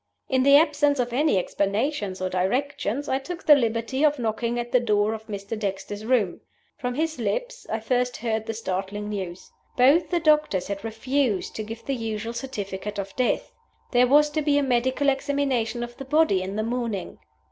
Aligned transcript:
"In 0.27 0.41
the 0.41 0.57
absence 0.57 0.97
of 0.97 1.13
any 1.13 1.37
explanations 1.37 2.21
or 2.21 2.27
directions, 2.27 3.07
I 3.07 3.19
took 3.19 3.45
the 3.45 3.53
liberty 3.53 4.03
of 4.03 4.17
knocking 4.17 4.57
at 4.57 4.71
the 4.71 4.79
door 4.79 5.13
of 5.13 5.27
Mr. 5.27 5.55
Dexter's 5.55 6.05
room. 6.07 6.41
From 6.75 6.95
his 6.95 7.19
lips 7.19 7.67
I 7.69 7.81
first 7.81 8.17
heard 8.17 8.47
the 8.47 8.55
startling 8.55 9.09
news. 9.09 9.51
Both 9.77 10.09
the 10.09 10.19
doctors 10.19 10.69
had 10.69 10.83
refused 10.83 11.55
to 11.57 11.63
give 11.63 11.85
the 11.85 11.93
usual 11.93 12.33
certificate 12.33 12.97
of 12.97 13.15
death! 13.15 13.53
There 13.91 14.07
was 14.07 14.31
to 14.31 14.41
be 14.41 14.57
a 14.57 14.63
medical 14.63 15.07
examination 15.07 15.83
of 15.83 15.95
the 15.97 16.05
body 16.05 16.39
the 16.41 16.47
next 16.47 16.65
morning." 16.67 17.19